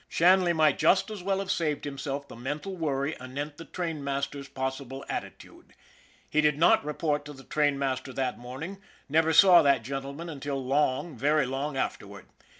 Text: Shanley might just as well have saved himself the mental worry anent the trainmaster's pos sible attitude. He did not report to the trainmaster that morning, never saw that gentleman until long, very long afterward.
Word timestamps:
Shanley 0.09 0.51
might 0.51 0.79
just 0.79 1.11
as 1.11 1.21
well 1.21 1.37
have 1.37 1.51
saved 1.51 1.85
himself 1.85 2.27
the 2.27 2.35
mental 2.35 2.75
worry 2.75 3.15
anent 3.19 3.57
the 3.57 3.65
trainmaster's 3.65 4.47
pos 4.49 4.79
sible 4.79 5.03
attitude. 5.07 5.75
He 6.27 6.41
did 6.41 6.57
not 6.57 6.83
report 6.83 7.23
to 7.25 7.33
the 7.33 7.43
trainmaster 7.43 8.11
that 8.13 8.39
morning, 8.39 8.79
never 9.07 9.31
saw 9.31 9.61
that 9.61 9.83
gentleman 9.83 10.27
until 10.27 10.57
long, 10.65 11.15
very 11.15 11.45
long 11.45 11.77
afterward. 11.77 12.25